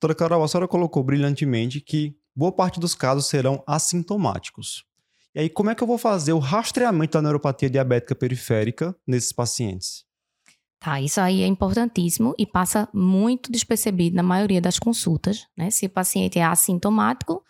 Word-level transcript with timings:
Doutora 0.00 0.14
Carol, 0.14 0.42
a 0.42 0.48
senhora 0.48 0.66
colocou 0.66 1.02
brilhantemente 1.04 1.78
que 1.78 2.16
boa 2.34 2.50
parte 2.50 2.80
dos 2.80 2.94
casos 2.94 3.26
serão 3.26 3.62
assintomáticos. 3.66 4.82
E 5.34 5.40
aí, 5.40 5.50
como 5.50 5.68
é 5.68 5.74
que 5.74 5.82
eu 5.82 5.86
vou 5.86 5.98
fazer 5.98 6.32
o 6.32 6.38
rastreamento 6.38 7.18
da 7.18 7.22
neuropatia 7.22 7.68
diabética 7.68 8.14
periférica 8.14 8.96
nesses 9.06 9.30
pacientes? 9.30 10.06
Tá, 10.80 10.98
isso 10.98 11.20
aí 11.20 11.42
é 11.42 11.46
importantíssimo 11.46 12.34
e 12.38 12.46
passa 12.46 12.88
muito 12.94 13.52
despercebido 13.52 14.16
na 14.16 14.22
maioria 14.22 14.58
das 14.62 14.78
consultas, 14.78 15.46
né? 15.54 15.70
Se 15.70 15.84
o 15.84 15.90
paciente 15.90 16.38
é 16.38 16.42
assintomático, 16.42 17.44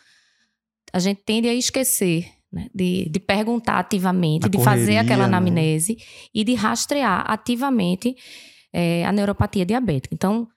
a 0.93 0.99
gente 0.99 1.23
tende 1.25 1.49
a 1.49 1.55
esquecer 1.55 2.29
né? 2.53 2.69
de, 2.75 3.09
de 3.09 3.21
perguntar 3.21 3.79
ativamente, 3.79 4.49
de 4.49 4.59
fazer 4.65 4.97
aquela 4.97 5.29
né? 5.29 5.37
anamnese 5.37 5.95
né? 5.95 6.05
e 6.35 6.43
de 6.43 6.55
rastrear 6.55 7.31
ativamente 7.31 8.17
é, 8.73 9.07
a 9.07 9.13
neuropatia 9.13 9.65
diabética. 9.65 10.13
Então, 10.13 10.49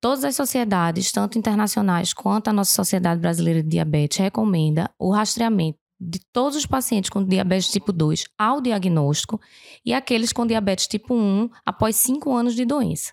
todas 0.00 0.24
as 0.24 0.34
sociedades, 0.34 1.12
tanto 1.12 1.38
internacionais 1.38 2.12
quanto 2.12 2.48
a 2.48 2.52
nossa 2.52 2.72
Sociedade 2.72 3.20
Brasileira 3.20 3.62
de 3.62 3.68
Diabetes, 3.68 4.18
recomenda 4.18 4.90
o 4.98 5.12
rastreamento 5.12 5.78
de 6.00 6.18
todos 6.32 6.56
os 6.56 6.64
pacientes 6.64 7.10
com 7.10 7.22
diabetes 7.22 7.70
tipo 7.70 7.92
2 7.92 8.24
ao 8.38 8.60
diagnóstico 8.60 9.38
e 9.84 9.92
aqueles 9.92 10.32
com 10.32 10.46
diabetes 10.46 10.86
tipo 10.86 11.14
1 11.14 11.50
após 11.64 11.96
5 11.96 12.32
anos 12.32 12.54
de 12.54 12.64
doença. 12.64 13.12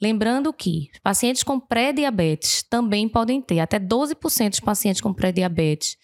Lembrando 0.00 0.52
que 0.52 0.88
pacientes 1.02 1.42
com 1.42 1.58
pré-diabetes 1.58 2.62
também 2.62 3.08
podem 3.08 3.42
ter, 3.42 3.58
até 3.58 3.78
12% 3.78 4.50
dos 4.50 4.60
pacientes 4.60 5.00
com 5.00 5.12
pré-diabetes 5.12 5.96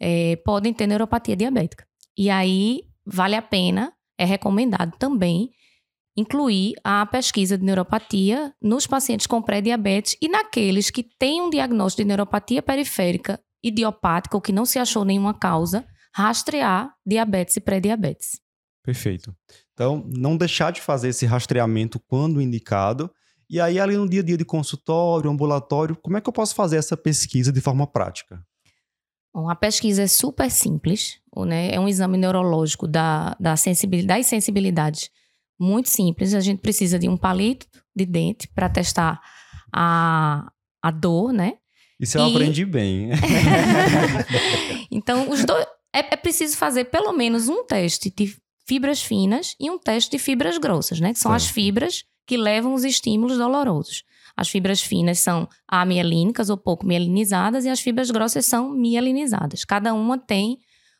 é, 0.00 0.36
podem 0.44 0.74
ter 0.74 0.86
neuropatia 0.86 1.36
diabética. 1.36 1.86
E 2.18 2.28
aí 2.28 2.82
vale 3.06 3.36
a 3.36 3.42
pena, 3.42 3.92
é 4.18 4.24
recomendado 4.24 4.96
também 4.98 5.52
incluir 6.16 6.74
a 6.84 7.04
pesquisa 7.06 7.58
de 7.58 7.64
neuropatia 7.64 8.54
nos 8.62 8.86
pacientes 8.86 9.26
com 9.26 9.42
pré-diabetes 9.42 10.16
e 10.20 10.28
naqueles 10.28 10.90
que 10.90 11.02
têm 11.02 11.42
um 11.42 11.50
diagnóstico 11.50 12.02
de 12.02 12.08
neuropatia 12.08 12.62
periférica 12.62 13.40
idiopática 13.62 14.36
ou 14.36 14.40
que 14.40 14.52
não 14.52 14.64
se 14.64 14.78
achou 14.78 15.04
nenhuma 15.04 15.34
causa, 15.34 15.86
rastrear 16.14 16.94
diabetes 17.04 17.56
e 17.56 17.60
pré-diabetes. 17.60 18.40
Perfeito. 18.84 19.34
Então, 19.72 20.04
não 20.06 20.36
deixar 20.36 20.70
de 20.70 20.80
fazer 20.80 21.08
esse 21.08 21.24
rastreamento 21.24 21.98
quando 21.98 22.40
indicado. 22.40 23.10
E 23.48 23.60
aí, 23.60 23.80
ali 23.80 23.96
no 23.96 24.08
dia 24.08 24.20
a 24.20 24.24
dia 24.24 24.36
de 24.36 24.44
consultório, 24.44 25.30
ambulatório, 25.30 25.96
como 25.96 26.16
é 26.16 26.20
que 26.20 26.28
eu 26.28 26.32
posso 26.32 26.54
fazer 26.54 26.76
essa 26.76 26.96
pesquisa 26.96 27.50
de 27.50 27.60
forma 27.60 27.86
prática? 27.86 28.44
Bom, 29.34 29.50
a 29.50 29.56
pesquisa 29.56 30.02
é 30.02 30.06
super 30.06 30.48
simples, 30.48 31.18
né? 31.36 31.74
é 31.74 31.80
um 31.80 31.88
exame 31.88 32.16
neurológico 32.16 32.86
da, 32.86 33.34
da 33.40 33.56
sensibilidade, 33.56 34.20
das 34.20 34.28
sensibilidades 34.28 35.10
muito 35.58 35.88
simples. 35.88 36.34
A 36.34 36.40
gente 36.40 36.60
precisa 36.60 36.98
de 36.98 37.08
um 37.08 37.16
palito 37.16 37.66
de 37.94 38.04
dente 38.04 38.48
para 38.48 38.68
testar 38.68 39.20
a, 39.72 40.50
a 40.82 40.90
dor, 40.90 41.32
né? 41.32 41.54
Isso 41.98 42.18
eu 42.18 42.28
e... 42.28 42.30
aprendi 42.30 42.64
bem. 42.64 43.10
então, 44.90 45.30
os 45.30 45.44
dois. 45.44 45.64
É, 45.94 46.14
é, 46.14 46.16
preciso 46.16 46.56
fazer 46.56 46.86
pelo 46.86 47.12
menos 47.12 47.48
um 47.48 47.64
teste 47.64 48.12
de 48.14 48.36
fibras 48.66 49.00
finas 49.00 49.54
e 49.60 49.70
um 49.70 49.78
teste 49.78 50.10
de 50.10 50.18
fibras 50.18 50.58
grossas, 50.58 50.98
né? 50.98 51.12
Que 51.12 51.20
são 51.20 51.32
as 51.32 51.46
fibras 51.46 52.04
que 52.26 52.36
levam 52.36 52.74
os 52.74 52.82
estímulos 52.82 53.38
dolorosos. 53.38 54.02
As 54.36 54.48
fibras 54.48 54.82
finas 54.82 55.20
são 55.20 55.48
amielínicas 55.68 56.50
ou 56.50 56.56
pouco 56.56 56.84
mielinizadas 56.84 57.64
e 57.64 57.68
as 57.68 57.80
fibras 57.80 58.10
grossas 58.10 58.44
são 58.46 58.70
mielinizadas. 58.70 59.64
Cada 59.64 59.94
uma 59.94 60.18
tem 60.18 60.58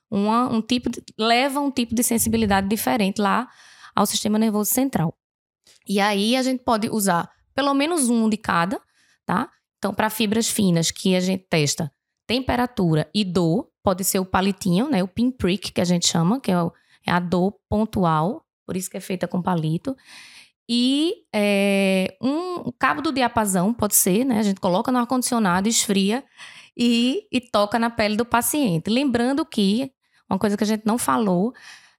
uma, 0.09 0.49
um 0.53 0.63
tipo 0.63 0.89
de, 0.89 1.03
leva 1.19 1.61
um 1.61 1.71
tipo 1.71 1.95
de 1.95 2.05
sensibilidade 2.05 2.69
diferente 2.69 3.21
lá 3.21 3.49
ao 3.95 4.07
sistema 4.07 4.39
nervoso 4.39 4.71
central. 4.71 5.15
E 5.87 6.01
aí 6.01 6.37
a 6.37 6.43
gente 6.43 6.63
pode 6.63 6.89
usar 6.89 7.31
pelo 7.55 7.73
menos 7.75 8.09
um 8.11 8.29
de 8.29 8.37
cada, 8.37 8.81
tá? 9.25 9.49
Então, 9.79 9.95
para 9.95 10.11
fibras 10.11 10.49
finas 10.49 10.91
que 10.91 11.15
a 11.15 11.21
gente 11.21 11.47
testa 11.49 11.93
temperatura 12.27 13.09
e 13.15 13.25
dor, 13.25 13.69
pode 13.83 14.03
ser 14.03 14.19
o 14.19 14.25
palitinho, 14.25 14.89
né? 14.89 15.03
O 15.03 15.09
pinprick 15.09 15.73
que 15.73 15.81
a 15.81 15.85
gente 15.85 16.07
chama, 16.09 16.41
que 16.41 16.51
é, 16.51 16.55
é 17.07 17.13
a 17.13 17.21
dor 17.21 17.55
pontual, 17.69 18.45
por 18.67 18.77
isso 18.77 18.91
que 18.91 18.97
é 18.97 19.01
feita 19.01 19.29
com 19.29 19.43
palito. 19.43 19.95
E 20.69 21.27
é, 21.35 22.17
um 22.21 22.73
cabo 22.79 23.03
do 23.03 23.13
diapasão, 23.13 23.75
pode 23.75 23.95
ser, 23.95 24.25
né? 24.25 24.39
A 24.39 24.43
gente 24.43 24.61
coloca 24.61 24.91
no 24.91 24.99
ar-condicionado, 24.99 25.69
esfria 25.69 26.25
e, 26.77 27.29
e 27.31 27.41
toca 27.41 27.79
na 27.79 27.91
pele 27.91 28.17
do 28.17 28.25
paciente. 28.25 28.89
Lembrando 28.91 29.45
que, 29.45 29.93
uma 30.29 30.39
coisa 30.39 30.57
que 30.57 30.65
a 30.65 30.67
gente 30.67 30.87
não 30.87 30.97
falou, 30.97 31.53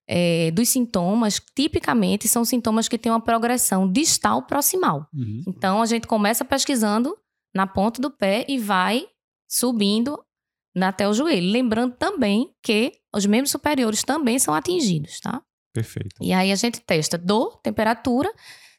é, 0.08 0.52
dos 0.52 0.70
sintomas, 0.70 1.42
tipicamente 1.56 2.28
são 2.28 2.46
sintomas 2.46 2.88
que 2.88 2.98
têm 2.98 3.12
uma 3.12 3.22
progressão 3.22 3.92
distal 3.92 4.44
proximal. 4.44 5.08
Uhum. 5.14 5.44
Então, 5.48 5.82
a 5.82 5.86
gente 5.86 6.08
começa 6.08 6.46
pesquisando 6.46 7.18
na 7.54 7.66
ponta 7.66 8.02
do 8.02 8.12
pé 8.12 8.46
e 8.48 8.58
vai 8.58 9.06
subindo 9.48 10.20
até 10.80 11.08
o 11.08 11.14
joelho. 11.14 11.52
Lembrando 11.52 11.96
também 11.96 12.52
que 12.62 12.92
os 13.14 13.26
membros 13.26 13.52
superiores 13.52 14.04
também 14.04 14.38
são 14.38 14.54
atingidos, 14.54 15.20
tá? 15.20 15.42
Perfeito. 15.74 16.16
E 16.22 16.32
aí 16.32 16.52
a 16.52 16.56
gente 16.56 16.80
testa 16.82 17.18
dor, 17.18 17.60
temperatura. 17.62 18.32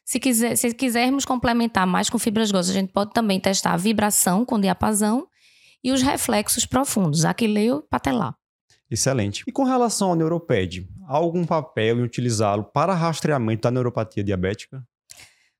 Se, 0.05 0.19
quiser, 0.19 0.55
se 0.55 0.73
quisermos 0.73 1.25
complementar 1.25 1.85
mais 1.85 2.09
com 2.09 2.17
fibras 2.17 2.49
grossas, 2.49 2.71
a 2.71 2.79
gente 2.79 2.93
pode 2.93 3.11
também 3.11 3.39
testar 3.39 3.73
a 3.73 3.77
vibração 3.77 4.45
com 4.45 4.59
diapasão 4.59 5.27
e 5.83 5.91
os 5.91 6.01
reflexos 6.01 6.65
profundos, 6.65 7.25
aquileu 7.25 7.79
e 7.79 7.89
patelar. 7.89 8.35
Excelente. 8.89 9.43
E 9.45 9.51
com 9.51 9.63
relação 9.63 10.09
ao 10.09 10.15
neuroped, 10.15 10.87
há 11.07 11.17
algum 11.17 11.45
papel 11.45 11.99
em 11.99 12.03
utilizá-lo 12.03 12.63
para 12.63 12.93
rastreamento 12.93 13.63
da 13.63 13.71
neuropatia 13.71 14.23
diabética? 14.23 14.83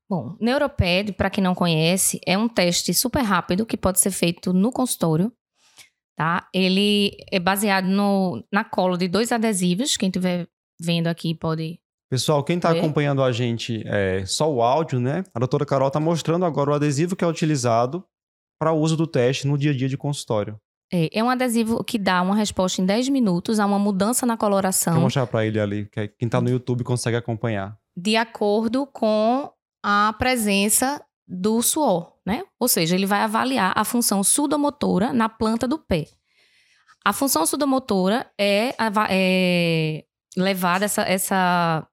Bom, 0.09 0.37
Neuroped, 0.39 1.11
para 1.13 1.29
quem 1.29 1.43
não 1.43 1.53
conhece, 1.53 2.21
é 2.25 2.37
um 2.37 2.47
teste 2.47 2.93
super 2.93 3.21
rápido 3.21 3.65
que 3.65 3.75
pode 3.75 3.99
ser 3.99 4.11
feito 4.11 4.53
no 4.53 4.71
consultório. 4.71 5.33
Tá? 6.15 6.47
Ele 6.53 7.11
é 7.29 7.39
baseado 7.39 7.85
no, 7.85 8.43
na 8.51 8.63
cola 8.63 8.97
de 8.97 9.07
dois 9.07 9.31
adesivos. 9.31 9.97
Quem 9.97 10.07
estiver 10.07 10.47
vendo 10.81 11.07
aqui 11.07 11.35
pode. 11.35 11.79
Pessoal, 12.09 12.41
quem 12.41 12.55
está 12.55 12.71
acompanhando 12.71 13.21
a 13.21 13.33
gente 13.33 13.83
é 13.85 14.25
só 14.25 14.49
o 14.49 14.61
áudio, 14.61 14.97
né? 14.97 15.25
A 15.35 15.39
doutora 15.39 15.65
Carol 15.65 15.89
está 15.89 15.99
mostrando 15.99 16.45
agora 16.45 16.71
o 16.71 16.73
adesivo 16.73 17.15
que 17.15 17.25
é 17.25 17.27
utilizado 17.27 18.03
para 18.57 18.71
o 18.71 18.79
uso 18.79 18.95
do 18.95 19.05
teste 19.05 19.45
no 19.45 19.57
dia 19.57 19.71
a 19.71 19.75
dia 19.75 19.89
de 19.89 19.97
consultório. 19.97 20.57
É, 20.91 21.19
é 21.19 21.23
um 21.23 21.29
adesivo 21.29 21.83
que 21.83 21.97
dá 21.97 22.21
uma 22.21 22.35
resposta 22.35 22.81
em 22.81 22.85
10 22.85 23.09
minutos 23.09 23.59
a 23.59 23.65
uma 23.65 23.79
mudança 23.79 24.25
na 24.25 24.37
coloração. 24.37 24.93
Vou 24.93 25.03
mostrar 25.03 25.27
para 25.27 25.45
ele 25.45 25.59
ali, 25.59 25.85
que 25.85 26.07
quem 26.07 26.27
está 26.27 26.39
no 26.39 26.49
YouTube 26.49 26.83
consegue 26.83 27.17
acompanhar. 27.17 27.77
De 27.95 28.15
acordo 28.15 28.87
com 28.87 29.51
a 29.83 30.13
presença 30.17 31.03
do 31.27 31.61
suor, 31.61 32.13
né? 32.25 32.43
Ou 32.59 32.67
seja, 32.67 32.95
ele 32.95 33.05
vai 33.05 33.19
avaliar 33.19 33.73
a 33.75 33.83
função 33.83 34.23
sudomotora 34.23 35.11
na 35.11 35.27
planta 35.27 35.67
do 35.67 35.77
pé. 35.77 36.05
A 37.03 37.11
função 37.11 37.45
sudomotora 37.45 38.29
é, 38.37 38.73
é 39.09 40.03
levada, 40.37 40.85
essa, 40.85 41.01
essa 41.01 41.87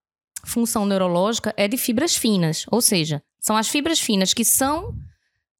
função 0.45 0.87
neurológica 0.87 1.53
é 1.57 1.67
de 1.67 1.77
fibras 1.77 2.17
finas, 2.17 2.67
ou 2.71 2.81
seja, 2.81 3.23
são 3.41 3.57
as 3.57 3.69
fibras 3.69 4.01
finas 4.01 4.33
que 4.33 4.45
são 4.45 4.95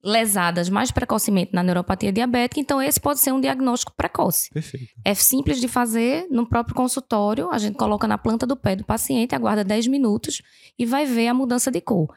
lesadas 0.05 0.69
mais 0.69 0.91
precocemente 0.91 1.53
na 1.55 1.63
neuropatia 1.63 2.13
diabética, 2.13 2.61
então 2.61 2.81
esse 2.83 3.01
pode 3.01 3.21
ser 3.21 3.33
um 3.33 3.41
diagnóstico 3.41 3.95
precoce. 3.97 4.51
Perfeito. 4.51 4.93
É 5.03 5.15
simples 5.15 5.59
de 5.61 5.67
fazer 5.67 6.27
no 6.31 6.47
próprio 6.47 6.75
consultório, 6.75 7.51
a 7.51 7.57
gente 7.57 7.77
coloca 7.77 8.07
na 8.07 8.19
planta 8.19 8.47
do 8.47 8.55
pé 8.55 8.77
do 8.77 8.85
paciente, 8.85 9.35
aguarda 9.35 9.65
10 9.65 9.87
minutos 9.87 10.43
e 10.79 10.85
vai 10.85 11.07
ver 11.07 11.29
a 11.29 11.35
mudança 11.35 11.71
de 11.71 11.81
cor. 11.81 12.15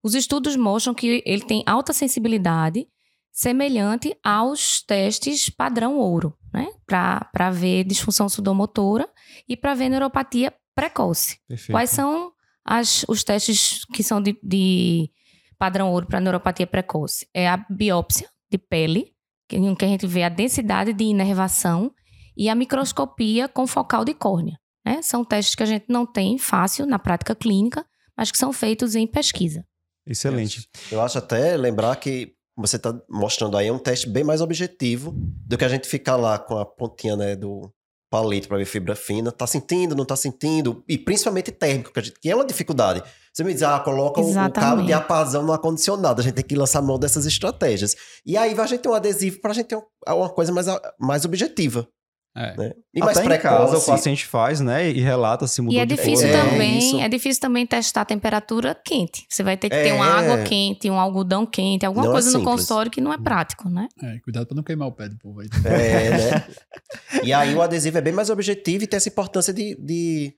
Os 0.00 0.14
estudos 0.14 0.54
mostram 0.54 0.94
que 0.94 1.22
ele 1.26 1.42
tem 1.42 1.64
alta 1.66 1.92
sensibilidade, 1.92 2.86
semelhante 3.32 4.16
aos 4.22 4.80
testes 4.82 5.50
padrão 5.50 5.98
ouro, 5.98 6.36
né? 6.52 6.68
Para 6.86 7.50
ver 7.50 7.82
disfunção 7.82 8.28
sudomotora 8.28 9.08
e 9.48 9.56
para 9.56 9.74
ver 9.74 9.88
neuropatia 9.88 10.54
precoce. 10.72 11.40
Perfeito. 11.48 11.72
Quais 11.72 11.90
são 11.90 12.32
as, 12.64 13.04
os 13.08 13.24
testes 13.24 13.84
que 13.92 14.04
são 14.04 14.22
de, 14.22 14.38
de 14.40 15.10
padrão 15.58 15.90
ouro 15.90 16.06
para 16.06 16.20
neuropatia 16.20 16.66
precoce? 16.66 17.28
É 17.34 17.48
a 17.48 17.56
biópsia 17.56 18.28
de 18.50 18.58
pele, 18.58 19.12
em 19.50 19.74
que 19.74 19.84
a 19.84 19.88
gente 19.88 20.06
vê 20.06 20.22
a 20.22 20.28
densidade 20.28 20.92
de 20.92 21.04
inervação, 21.04 21.92
e 22.36 22.48
a 22.48 22.54
microscopia 22.54 23.48
com 23.48 23.66
focal 23.66 24.04
de 24.04 24.12
córnea. 24.12 24.58
Né? 24.84 25.00
São 25.02 25.24
testes 25.24 25.54
que 25.54 25.62
a 25.62 25.66
gente 25.66 25.86
não 25.88 26.04
tem 26.04 26.36
fácil 26.38 26.86
na 26.86 26.98
prática 26.98 27.34
clínica, 27.34 27.86
mas 28.16 28.30
que 28.30 28.38
são 28.38 28.52
feitos 28.52 28.94
em 28.94 29.06
pesquisa. 29.06 29.64
Excelente. 30.06 30.68
Eu 30.90 31.00
acho 31.00 31.18
até 31.18 31.56
lembrar 31.56 31.96
que 31.96 32.34
você 32.56 32.76
está 32.76 32.94
mostrando 33.08 33.56
aí 33.56 33.68
é 33.68 33.72
um 33.72 33.78
teste 33.78 34.08
bem 34.08 34.22
mais 34.22 34.40
objetivo 34.40 35.12
do 35.16 35.56
que 35.56 35.64
a 35.64 35.68
gente 35.68 35.88
ficar 35.88 36.16
lá 36.16 36.38
com 36.38 36.58
a 36.58 36.66
pontinha 36.66 37.16
né, 37.16 37.34
do, 37.34 37.72
palito 38.14 38.46
para 38.46 38.58
ver 38.58 38.64
fibra 38.64 38.94
fina, 38.94 39.32
tá 39.32 39.44
sentindo, 39.44 39.96
não 39.96 40.04
tá 40.04 40.14
sentindo, 40.14 40.84
e 40.88 40.96
principalmente 40.96 41.50
térmico, 41.50 41.92
que, 41.92 42.00
gente, 42.00 42.20
que 42.20 42.30
é 42.30 42.34
uma 42.36 42.44
dificuldade. 42.44 43.02
Você 43.32 43.42
me 43.42 43.52
diz, 43.52 43.64
ah, 43.64 43.80
coloca 43.80 44.20
Exatamente. 44.20 44.56
o 44.56 44.60
cabo 44.60 44.82
de 44.82 44.92
apazão 44.92 45.42
no 45.42 45.52
ar-condicionado, 45.52 46.20
a 46.20 46.24
gente 46.24 46.34
tem 46.34 46.44
que 46.44 46.54
lançar 46.54 46.80
mão 46.80 46.96
dessas 46.96 47.26
estratégias. 47.26 47.96
E 48.24 48.36
aí 48.36 48.56
a 48.56 48.66
gente 48.66 48.82
tem 48.82 48.92
um 48.92 48.94
adesivo 48.94 49.40
para 49.40 49.50
a 49.50 49.54
gente 49.54 49.66
ter 49.66 49.82
uma 50.06 50.28
coisa 50.28 50.52
mais, 50.52 50.68
mais 51.00 51.24
objetiva. 51.24 51.88
É. 52.36 52.56
Né? 52.56 52.72
E 52.92 53.00
Até 53.00 53.22
mais 53.22 53.38
em 53.38 53.42
casa 53.42 53.78
o 53.78 53.86
paciente 53.86 54.26
faz, 54.26 54.60
né? 54.60 54.90
E 54.90 55.00
relata 55.00 55.46
se 55.46 55.62
mudou 55.62 55.76
E 55.76 55.80
é 55.80 55.86
de 55.86 55.94
difícil 55.94 56.28
cor. 56.28 56.36
É, 56.36 56.42
também, 56.50 56.78
isso. 56.78 57.00
é 57.00 57.08
difícil 57.08 57.40
também 57.40 57.64
testar 57.64 58.00
a 58.00 58.04
temperatura 58.04 58.74
quente. 58.84 59.24
Você 59.28 59.44
vai 59.44 59.56
ter 59.56 59.70
que 59.70 59.76
ter 59.76 59.90
É. 59.90 59.92
uma 59.94 60.06
água 60.06 60.42
quente, 60.42 60.90
um 60.90 60.98
algodão 60.98 61.46
quente, 61.46 61.86
alguma 61.86 62.04
Não 62.06 62.10
é 62.10 62.14
coisa 62.14 62.28
no 62.30 62.38
simples. 62.40 62.50
consultório 62.52 62.90
que 62.90 63.00
não 63.00 63.12
é 63.12 63.18
prático, 63.18 63.68
né? 63.68 63.86
É, 64.02 64.18
cuidado 64.18 64.46
pra 64.46 64.56
não 64.56 64.64
queimar 64.64 64.88
o 64.88 64.92
pé 64.92 65.08
do 65.08 65.16
povo 65.16 65.40
aí. 65.40 65.48
É, 65.64 66.10
né? 66.10 66.46
E 67.22 67.32
aí 67.32 67.54
o 67.54 67.62
adesivo 67.62 67.98
é 67.98 68.00
bem 68.00 68.12
mais 68.12 68.30
objetivo 68.30 68.82
e 68.82 68.86
tem 68.88 68.96
essa 68.96 69.08
importância 69.08 69.52
de, 69.52 69.76
de 69.76 70.34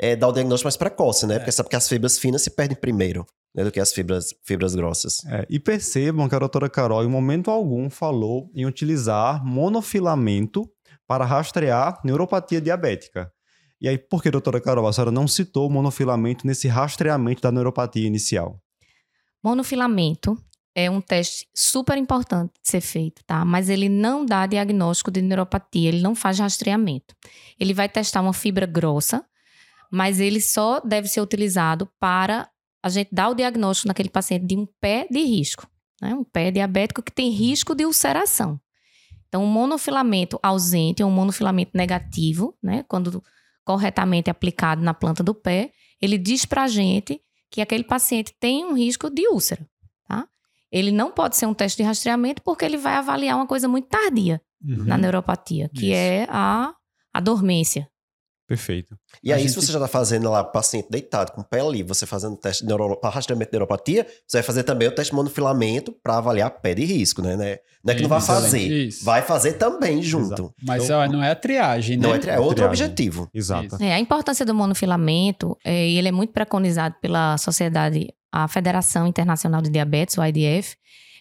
é, 0.00 0.16
dar 0.16 0.26
o 0.28 0.32
diagnóstico 0.32 0.66
mais 0.66 0.76
precoce, 0.76 1.26
né? 1.26 1.38
Porque 1.38 1.52
sabe 1.52 1.68
que 1.68 1.76
as 1.76 1.88
fibras 1.88 2.18
finas 2.18 2.42
se 2.42 2.50
perdem 2.50 2.76
primeiro 2.76 3.24
né, 3.54 3.62
do 3.64 3.70
que 3.70 3.78
as 3.80 3.92
fibras, 3.92 4.34
fibras 4.44 4.74
grossas. 4.74 5.24
É, 5.26 5.46
e 5.48 5.58
percebam 5.60 6.28
que 6.28 6.34
a 6.34 6.38
doutora 6.40 6.68
Carol, 6.68 7.04
em 7.04 7.08
momento 7.08 7.50
algum, 7.52 7.88
falou 7.88 8.50
em 8.54 8.66
utilizar 8.66 9.42
monofilamento 9.44 10.68
para 11.06 11.24
rastrear 11.24 12.00
neuropatia 12.04 12.60
diabética. 12.60 13.32
E 13.80 13.88
aí, 13.88 13.98
por 13.98 14.22
que, 14.22 14.30
doutora 14.30 14.60
Carol, 14.60 14.86
a 14.86 14.92
senhora 14.92 15.10
não 15.10 15.28
citou 15.28 15.66
o 15.68 15.70
monofilamento 15.70 16.46
nesse 16.46 16.66
rastreamento 16.66 17.42
da 17.42 17.52
neuropatia 17.52 18.06
inicial? 18.06 18.60
Monofilamento 19.42 20.36
é 20.74 20.90
um 20.90 21.00
teste 21.00 21.48
super 21.54 21.96
importante 21.96 22.52
de 22.62 22.70
ser 22.70 22.80
feito, 22.80 23.22
tá? 23.24 23.44
Mas 23.44 23.68
ele 23.68 23.88
não 23.88 24.26
dá 24.26 24.46
diagnóstico 24.46 25.10
de 25.10 25.22
neuropatia, 25.22 25.88
ele 25.88 26.02
não 26.02 26.14
faz 26.14 26.38
rastreamento. 26.38 27.14
Ele 27.58 27.72
vai 27.72 27.88
testar 27.88 28.20
uma 28.20 28.32
fibra 28.32 28.66
grossa, 28.66 29.24
mas 29.90 30.20
ele 30.20 30.40
só 30.40 30.80
deve 30.80 31.08
ser 31.08 31.20
utilizado 31.20 31.88
para 31.98 32.48
a 32.82 32.88
gente 32.88 33.08
dar 33.12 33.30
o 33.30 33.34
diagnóstico 33.34 33.88
naquele 33.88 34.10
paciente 34.10 34.46
de 34.46 34.56
um 34.56 34.66
pé 34.80 35.06
de 35.10 35.20
risco, 35.20 35.66
né? 36.00 36.14
Um 36.14 36.24
pé 36.24 36.50
diabético 36.50 37.02
que 37.02 37.12
tem 37.12 37.30
risco 37.30 37.74
de 37.74 37.84
ulceração. 37.84 38.60
Então, 39.36 39.44
um 39.44 39.52
monofilamento 39.52 40.38
ausente 40.42 41.02
ou 41.02 41.10
um 41.10 41.12
monofilamento 41.12 41.72
negativo, 41.74 42.56
né? 42.62 42.82
Quando 42.88 43.22
corretamente 43.64 44.30
aplicado 44.30 44.80
na 44.82 44.94
planta 44.94 45.22
do 45.22 45.34
pé, 45.34 45.72
ele 46.00 46.16
diz 46.16 46.46
para 46.46 46.62
a 46.64 46.68
gente 46.68 47.20
que 47.50 47.60
aquele 47.60 47.84
paciente 47.84 48.34
tem 48.40 48.64
um 48.64 48.72
risco 48.72 49.10
de 49.10 49.28
úlcera, 49.28 49.68
tá? 50.08 50.26
Ele 50.72 50.90
não 50.90 51.10
pode 51.10 51.36
ser 51.36 51.44
um 51.46 51.52
teste 51.52 51.76
de 51.76 51.82
rastreamento 51.82 52.40
porque 52.42 52.64
ele 52.64 52.78
vai 52.78 52.94
avaliar 52.94 53.36
uma 53.36 53.46
coisa 53.46 53.68
muito 53.68 53.88
tardia 53.88 54.40
Uhum. 54.66 54.84
na 54.84 54.96
neuropatia, 54.96 55.68
que 55.68 55.86
Isso. 55.88 55.94
é 55.94 56.26
a, 56.30 56.72
a 57.12 57.20
dormência. 57.20 57.88
Perfeito. 58.46 58.96
E 59.24 59.32
A 59.32 59.36
aí, 59.36 59.42
gente- 59.42 59.52
se 59.54 59.56
você 59.66 59.72
já 59.72 59.80
tá 59.80 59.88
fazendo 59.88 60.30
lá 60.30 60.40
o 60.40 60.52
paciente 60.52 60.88
deitado 60.88 61.32
com 61.32 61.40
o 61.40 61.44
pé 61.44 61.60
ali, 61.60 61.82
você 61.82 62.06
fazendo 62.06 62.36
teste 62.36 62.62
de 62.62 62.68
neuro... 62.68 62.96
para 62.96 63.10
rastreamento 63.10 63.50
de 63.50 63.54
neuropatia, 63.56 64.06
você 64.26 64.36
vai 64.38 64.42
fazer 64.44 64.62
também 64.62 64.86
o 64.86 64.92
teste 64.92 65.10
de 65.10 65.16
monofilamento 65.16 65.92
para 66.02 66.18
avaliar 66.18 66.50
pé 66.50 66.74
de 66.74 66.84
risco, 66.84 67.20
né? 67.22 67.34
Não 67.36 67.44
é 67.44 67.60
não 67.84 67.92
é 67.92 67.96
que 67.96 68.02
não 68.02 68.08
vai 68.08 68.20
fazer, 68.20 68.58
isso. 68.86 69.04
vai 69.04 69.22
fazer 69.22 69.52
também 69.54 70.02
junto. 70.02 70.26
Exato. 70.26 70.54
Mas 70.62 70.84
Então- 70.84 71.00
ó, 71.00 71.06
não 71.08 71.22
é 71.22 71.30
a 71.30 71.36
triagem, 71.36 71.96
né? 71.96 72.02
Não 72.06 72.14
é, 72.14 72.18
tri- 72.18 72.30
é 72.30 72.38
outro 72.38 72.56
Triagem. 72.56 72.84
objetivo. 72.86 73.28
Exato. 73.34 73.76
É, 73.80 73.94
a 73.94 73.98
importância 74.00 74.44
do 74.46 74.54
monofilamento, 74.54 75.56
é, 75.64 75.86
e 75.88 75.98
ele 75.98 76.08
é 76.08 76.12
muito 76.12 76.32
preconizado 76.32 76.94
pela 77.00 77.36
sociedade, 77.38 78.08
a 78.32 78.46
Federação 78.48 79.06
Internacional 79.06 79.62
de 79.62 79.70
Diabetes, 79.70 80.16
o 80.18 80.24
IDF, 80.24 80.76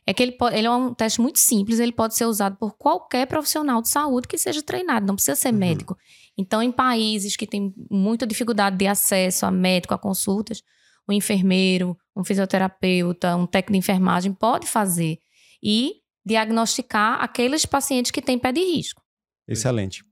é 0.07 0.13
que 0.13 0.21
ele, 0.21 0.33
po- 0.33 0.49
ele 0.49 0.67
é 0.67 0.71
um 0.71 0.93
teste 0.93 1.19
muito 1.19 1.39
simples, 1.39 1.79
ele 1.79 1.91
pode 1.91 2.15
ser 2.15 2.25
usado 2.25 2.55
por 2.57 2.77
qualquer 2.77 3.25
profissional 3.27 3.81
de 3.81 3.89
saúde 3.89 4.27
que 4.27 4.37
seja 4.37 4.61
treinado, 4.61 5.05
não 5.07 5.15
precisa 5.15 5.35
ser 5.35 5.51
Uhum. 5.51 5.59
médico. 5.59 5.97
Então, 6.37 6.61
em 6.61 6.71
países 6.71 7.35
que 7.35 7.47
têm 7.47 7.73
muita 7.89 8.27
dificuldade 8.27 8.77
de 8.77 8.85
acesso 8.87 9.45
a 9.45 9.51
médico, 9.51 9.93
a 9.93 9.97
consultas, 9.97 10.61
um 11.09 11.13
enfermeiro, 11.13 11.97
um 12.15 12.23
fisioterapeuta, 12.23 13.35
um 13.35 13.45
técnico 13.47 13.73
de 13.73 13.77
enfermagem 13.79 14.33
pode 14.33 14.67
fazer 14.67 15.17
e 15.63 15.93
diagnosticar 16.25 17.23
aqueles 17.23 17.65
pacientes 17.65 18.11
que 18.11 18.21
têm 18.21 18.37
pé 18.37 18.51
de 18.51 18.59
risco. 18.61 19.01
Excelente. 19.47 20.03